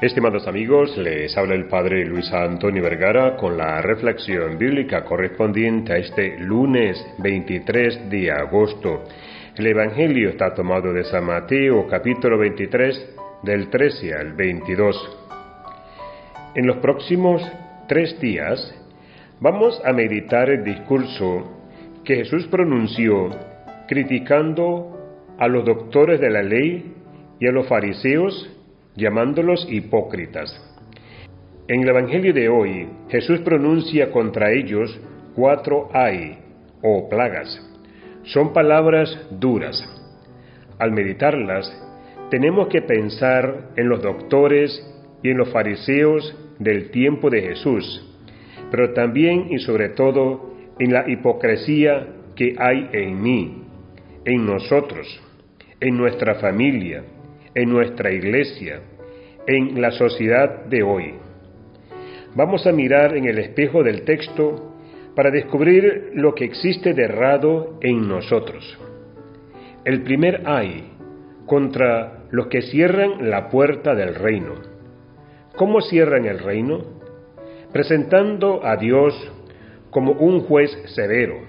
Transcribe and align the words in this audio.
Estimados 0.00 0.48
amigos, 0.48 0.96
les 0.96 1.36
habla 1.36 1.54
el 1.54 1.66
Padre 1.66 2.06
Luis 2.06 2.32
Antonio 2.32 2.82
Vergara 2.82 3.36
con 3.36 3.58
la 3.58 3.82
reflexión 3.82 4.56
bíblica 4.56 5.04
correspondiente 5.04 5.92
a 5.92 5.98
este 5.98 6.38
lunes 6.38 7.06
23 7.18 8.08
de 8.08 8.30
agosto. 8.30 9.04
El 9.54 9.66
Evangelio 9.66 10.30
está 10.30 10.54
tomado 10.54 10.90
de 10.94 11.04
San 11.04 11.26
Mateo 11.26 11.86
capítulo 11.86 12.38
23 12.38 13.14
del 13.42 13.68
13 13.68 14.14
al 14.14 14.32
22. 14.32 15.18
En 16.54 16.66
los 16.66 16.78
próximos 16.78 17.46
tres 17.86 18.18
días 18.18 18.74
vamos 19.38 19.82
a 19.84 19.92
meditar 19.92 20.48
el 20.48 20.64
discurso 20.64 21.60
que 22.06 22.16
Jesús 22.16 22.46
pronunció 22.46 23.28
criticando 23.86 25.34
a 25.38 25.46
los 25.46 25.62
doctores 25.62 26.18
de 26.20 26.30
la 26.30 26.42
ley 26.42 26.94
y 27.38 27.46
a 27.46 27.52
los 27.52 27.68
fariseos 27.68 28.56
llamándolos 28.96 29.66
hipócritas. 29.70 30.50
En 31.68 31.82
el 31.82 31.88
Evangelio 31.88 32.32
de 32.34 32.48
hoy, 32.48 32.88
Jesús 33.08 33.40
pronuncia 33.40 34.10
contra 34.10 34.52
ellos 34.52 34.98
cuatro 35.34 35.88
ay 35.92 36.38
o 36.82 37.08
plagas. 37.08 37.60
Son 38.24 38.52
palabras 38.52 39.16
duras. 39.30 39.82
Al 40.78 40.92
meditarlas, 40.92 41.70
tenemos 42.30 42.68
que 42.68 42.82
pensar 42.82 43.70
en 43.76 43.88
los 43.88 44.02
doctores 44.02 44.86
y 45.22 45.30
en 45.30 45.38
los 45.38 45.50
fariseos 45.50 46.36
del 46.58 46.90
tiempo 46.90 47.30
de 47.30 47.42
Jesús, 47.42 48.06
pero 48.70 48.92
también 48.92 49.46
y 49.50 49.58
sobre 49.58 49.90
todo 49.90 50.54
en 50.78 50.92
la 50.92 51.08
hipocresía 51.08 52.06
que 52.36 52.54
hay 52.58 52.88
en 52.92 53.22
mí, 53.22 53.64
en 54.24 54.46
nosotros, 54.46 55.06
en 55.80 55.96
nuestra 55.96 56.36
familia, 56.36 57.04
en 57.54 57.68
nuestra 57.68 58.12
iglesia, 58.12 58.80
en 59.46 59.80
la 59.80 59.90
sociedad 59.90 60.66
de 60.66 60.82
hoy. 60.82 61.14
Vamos 62.34 62.66
a 62.66 62.72
mirar 62.72 63.16
en 63.16 63.26
el 63.26 63.38
espejo 63.38 63.82
del 63.82 64.02
texto 64.02 64.74
para 65.16 65.30
descubrir 65.30 66.12
lo 66.14 66.34
que 66.34 66.44
existe 66.44 66.94
de 66.94 67.04
errado 67.04 67.78
en 67.80 68.06
nosotros. 68.08 68.78
El 69.84 70.02
primer 70.02 70.42
ay 70.46 70.92
contra 71.46 72.24
los 72.30 72.46
que 72.46 72.62
cierran 72.62 73.28
la 73.28 73.48
puerta 73.48 73.94
del 73.94 74.14
reino. 74.14 74.54
¿Cómo 75.56 75.80
cierran 75.80 76.26
el 76.26 76.38
reino? 76.38 76.78
Presentando 77.72 78.64
a 78.64 78.76
Dios 78.76 79.14
como 79.90 80.12
un 80.12 80.42
juez 80.42 80.70
severo, 80.94 81.40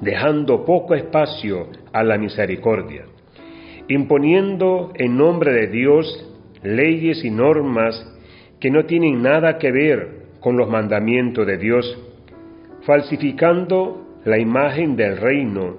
dejando 0.00 0.64
poco 0.64 0.94
espacio 0.96 1.68
a 1.92 2.02
la 2.02 2.18
misericordia 2.18 3.04
imponiendo 3.90 4.92
en 4.94 5.16
nombre 5.16 5.52
de 5.52 5.66
Dios 5.66 6.26
leyes 6.62 7.24
y 7.24 7.30
normas 7.30 8.06
que 8.60 8.70
no 8.70 8.84
tienen 8.84 9.20
nada 9.20 9.58
que 9.58 9.72
ver 9.72 10.20
con 10.38 10.56
los 10.56 10.68
mandamientos 10.68 11.46
de 11.46 11.56
Dios, 11.56 11.98
falsificando 12.82 14.20
la 14.24 14.38
imagen 14.38 14.94
del 14.96 15.16
reino 15.16 15.76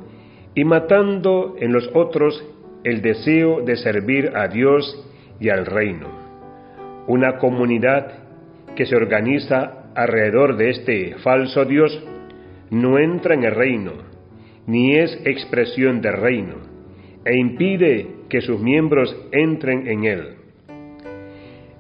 y 0.56 0.66
matando 0.66 1.56
en 1.60 1.72
los 1.72 1.90
otros 1.94 2.44
el 2.84 3.02
deseo 3.02 3.62
de 3.62 3.78
servir 3.78 4.32
a 4.36 4.48
Dios 4.48 5.08
y 5.40 5.50
al 5.50 5.66
reino. 5.66 6.08
Una 7.08 7.38
comunidad 7.38 8.12
que 8.76 8.86
se 8.86 8.96
organiza 8.96 9.86
alrededor 9.96 10.58
de 10.58 10.70
este 10.72 11.16
falso 11.24 11.64
Dios 11.66 12.04
no 12.72 12.98
entra 12.98 13.36
en 13.36 13.44
el 13.44 13.56
reino, 13.56 13.94
ni 14.68 14.98
es 14.98 15.18
expresión 15.26 16.02
del 16.02 16.14
reino 16.14 16.71
e 17.26 17.38
impide 17.38 18.08
que 18.30 18.42
sus 18.42 18.60
miembros 18.60 19.16
entren 19.32 19.88
en 19.88 20.06
él. 20.06 20.36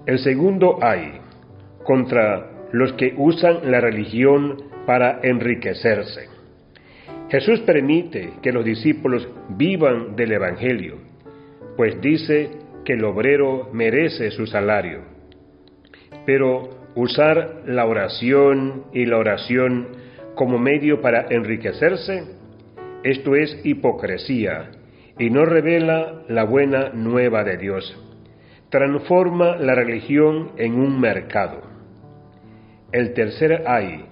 El 0.05 0.19
segundo 0.19 0.79
hay 0.81 1.13
contra 1.83 2.67
los 2.71 2.93
que 2.93 3.13
usan 3.17 3.71
la 3.71 3.81
religión 3.81 4.57
para 4.85 5.19
enriquecerse. 5.23 6.29
Jesús 7.29 7.61
permite 7.61 8.33
que 8.41 8.51
los 8.51 8.65
discípulos 8.65 9.27
vivan 9.49 10.15
del 10.15 10.33
Evangelio, 10.33 10.97
pues 11.77 11.99
dice 12.01 12.49
que 12.83 12.93
el 12.93 13.05
obrero 13.05 13.69
merece 13.73 14.31
su 14.31 14.45
salario. 14.47 15.01
Pero 16.25 16.69
usar 16.95 17.63
la 17.65 17.85
oración 17.85 18.85
y 18.93 19.05
la 19.05 19.17
oración 19.17 19.87
como 20.35 20.57
medio 20.57 21.01
para 21.01 21.27
enriquecerse, 21.29 22.23
esto 23.03 23.35
es 23.35 23.59
hipocresía 23.63 24.71
y 25.21 25.29
no 25.29 25.45
revela 25.45 26.23
la 26.29 26.45
buena 26.45 26.89
nueva 26.95 27.43
de 27.43 27.55
Dios. 27.55 27.95
Transforma 28.71 29.55
la 29.57 29.75
religión 29.75 30.53
en 30.57 30.73
un 30.73 30.99
mercado. 30.99 31.61
El 32.91 33.13
tercer 33.13 33.63
ay 33.67 34.05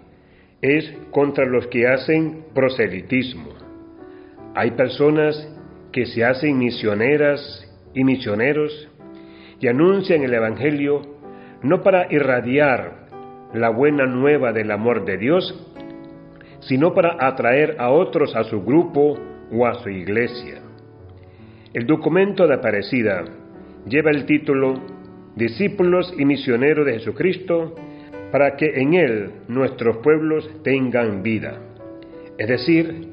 es 0.61 0.93
contra 1.09 1.47
los 1.47 1.65
que 1.65 1.87
hacen 1.87 2.45
proselitismo. 2.53 3.49
Hay 4.53 4.71
personas 4.71 5.51
que 5.91 6.05
se 6.05 6.23
hacen 6.23 6.59
misioneras 6.59 7.41
y 7.95 8.03
misioneros 8.03 8.87
y 9.59 9.67
anuncian 9.67 10.21
el 10.21 10.35
Evangelio 10.35 11.01
no 11.63 11.81
para 11.81 12.05
irradiar 12.13 13.07
la 13.55 13.69
buena 13.69 14.05
nueva 14.05 14.53
del 14.53 14.69
amor 14.69 15.05
de 15.05 15.17
Dios, 15.17 15.75
sino 16.59 16.93
para 16.93 17.17
atraer 17.19 17.77
a 17.79 17.89
otros 17.89 18.35
a 18.35 18.43
su 18.43 18.63
grupo 18.63 19.17
o 19.51 19.65
a 19.65 19.73
su 19.81 19.89
iglesia. 19.89 20.68
El 21.71 21.85
documento 21.85 22.47
de 22.47 22.55
Aparecida 22.55 23.25
lleva 23.85 24.09
el 24.09 24.25
título 24.25 24.73
Discípulos 25.35 26.11
y 26.17 26.25
Misioneros 26.25 26.83
de 26.83 26.93
Jesucristo 26.93 27.75
para 28.31 28.55
que 28.55 28.81
en 28.81 28.95
Él 28.95 29.31
nuestros 29.47 29.97
pueblos 29.97 30.49
tengan 30.63 31.21
vida. 31.21 31.59
Es 32.39 32.47
decir, 32.47 33.09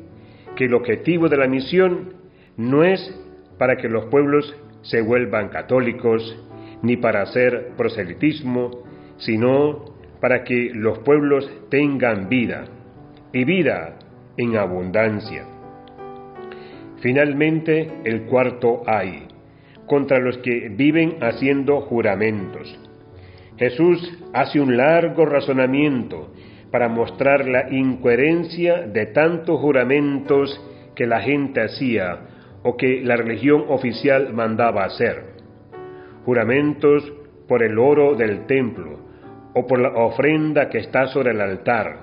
que 0.57 0.65
el 0.65 0.75
objetivo 0.75 1.29
de 1.29 1.37
la 1.37 1.47
misión 1.49 2.15
no 2.57 2.83
es 2.83 3.15
para 3.59 3.77
que 3.77 3.91
los 3.91 4.07
pueblos 4.07 4.57
se 4.81 5.03
vuelvan 5.03 5.51
católicos 5.51 6.43
ni 6.81 6.97
para 6.97 7.23
hacer 7.23 7.73
proselitismo, 7.77 8.85
sino 9.19 9.85
para 10.21 10.45
que 10.45 10.71
los 10.73 11.01
pueblos 11.01 11.51
tengan 11.69 12.31
vida 12.31 12.65
y 13.35 13.45
vida 13.45 13.99
en 14.39 14.57
abundancia. 14.57 15.56
Finalmente, 17.01 17.91
el 18.05 18.23
cuarto 18.23 18.83
hay, 18.87 19.29
contra 19.87 20.19
los 20.19 20.39
que 20.39 20.69
viven 20.71 21.19
haciendo 21.21 21.81
juramentos. 21.83 22.79
Jesús 23.57 24.19
hace 24.33 24.61
un 24.61 24.77
largo 24.77 25.25
razonamiento 25.25 26.33
para 26.71 26.89
mostrar 26.89 27.47
la 27.47 27.73
incoherencia 27.73 28.83
de 28.83 29.07
tantos 29.07 29.61
juramentos 29.61 30.61
que 30.95 31.07
la 31.07 31.21
gente 31.21 31.63
hacía 31.63 32.19
o 32.63 32.77
que 32.77 33.01
la 33.03 33.17
religión 33.17 33.65
oficial 33.69 34.33
mandaba 34.33 34.85
hacer. 34.85 35.37
Juramentos 36.25 37.13
por 37.47 37.63
el 37.63 37.79
oro 37.79 38.15
del 38.17 38.47
templo 38.47 38.99
o 39.55 39.67
por 39.67 39.79
la 39.79 39.91
ofrenda 39.91 40.69
que 40.69 40.79
está 40.79 41.07
sobre 41.07 41.31
el 41.31 41.41
altar. 41.41 41.99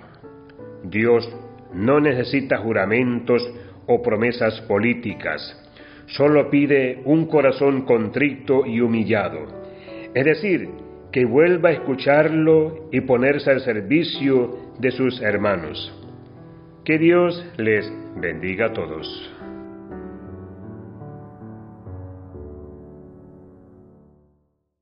Dios 0.84 1.30
no 1.74 2.00
necesita 2.00 2.58
juramentos 2.58 3.44
o 3.88 4.02
promesas 4.02 4.62
políticas. 4.62 5.60
Solo 6.08 6.50
pide 6.50 7.02
un 7.06 7.28
corazón 7.28 7.86
contrito 7.86 8.66
y 8.66 8.82
humillado. 8.82 9.48
Es 10.14 10.26
decir, 10.26 10.70
que 11.12 11.26
vuelva 11.26 11.70
a 11.70 11.74
escucharlo 11.74 12.90
y 12.92 13.02
ponerse 13.02 13.52
al 13.52 13.62
servicio 13.62 14.58
de 14.80 14.92
sus 14.92 15.22
hermanos. 15.22 15.94
Que 16.84 16.98
Dios 16.98 17.46
les 17.58 17.92
bendiga 18.16 18.68
a 18.68 18.74
todos. 18.74 19.34